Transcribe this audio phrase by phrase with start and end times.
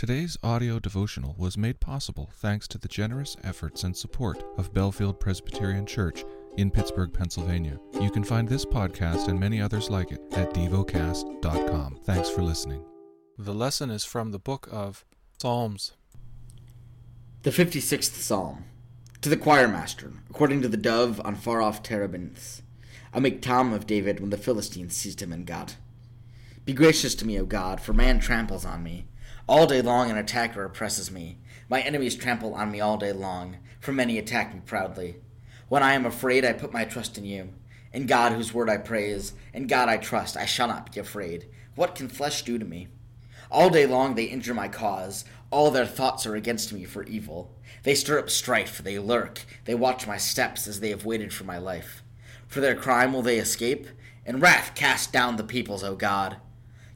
[0.00, 5.20] Today's audio devotional was made possible thanks to the generous efforts and support of Bellefield
[5.20, 6.24] Presbyterian Church
[6.56, 7.78] in Pittsburgh, Pennsylvania.
[8.00, 11.98] You can find this podcast and many others like it at devocast.com.
[12.04, 12.82] Thanks for listening.
[13.36, 15.04] The lesson is from the book of
[15.36, 15.92] Psalms.
[17.42, 18.64] The 56th Psalm.
[19.20, 22.62] To the choir master, according to the dove on far off terebinths,
[23.12, 25.76] a miktam of David when the Philistines seized him in Gath.
[26.64, 29.04] Be gracious to me, O God, for man tramples on me.
[29.50, 31.38] All day long an attacker oppresses me.
[31.68, 35.16] My enemies trample on me all day long, for many attack me proudly.
[35.68, 37.48] When I am afraid, I put my trust in you.
[37.92, 41.48] In God, whose word I praise, in God I trust, I shall not be afraid.
[41.74, 42.86] What can flesh do to me?
[43.50, 45.24] All day long they injure my cause.
[45.50, 47.52] All their thoughts are against me for evil.
[47.82, 51.42] They stir up strife, they lurk, they watch my steps as they have waited for
[51.42, 52.04] my life.
[52.46, 53.88] For their crime will they escape?
[54.24, 56.36] In wrath cast down the peoples, O God.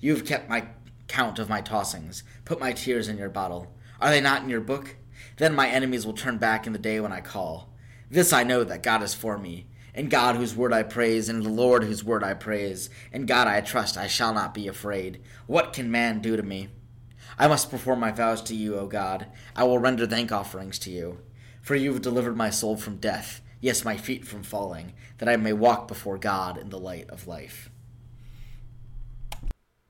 [0.00, 0.66] You have kept my
[1.08, 3.74] count of my tossings, put my tears in your bottle.
[4.00, 4.96] Are they not in your book?
[5.36, 7.72] Then my enemies will turn back in the day when I call.
[8.10, 9.66] This I know that God is for me.
[9.94, 12.88] In God whose word I praise, in the Lord whose word I praise.
[13.12, 15.20] In God I trust, I shall not be afraid.
[15.46, 16.68] What can man do to me?
[17.38, 19.26] I must perform my vows to you, O God.
[19.54, 21.20] I will render thank offerings to you.
[21.60, 25.36] For you have delivered my soul from death, yes, my feet from falling, that I
[25.36, 27.70] may walk before God in the light of life.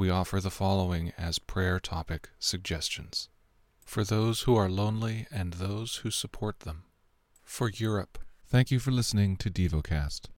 [0.00, 3.28] we offer the following as prayer topic suggestions
[3.84, 6.84] for those who are lonely and those who support them.
[7.44, 10.22] For Europe, thank you for listening to DevoCast.